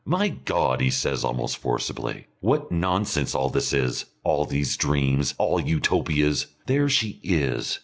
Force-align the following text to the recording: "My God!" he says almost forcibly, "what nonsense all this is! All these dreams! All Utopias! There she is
"My 0.03 0.29
God!" 0.29 0.81
he 0.81 0.89
says 0.89 1.23
almost 1.23 1.57
forcibly, 1.57 2.25
"what 2.39 2.71
nonsense 2.71 3.35
all 3.35 3.49
this 3.51 3.71
is! 3.71 4.05
All 4.23 4.45
these 4.45 4.75
dreams! 4.75 5.35
All 5.37 5.59
Utopias! 5.61 6.47
There 6.65 6.89
she 6.89 7.19
is 7.21 7.77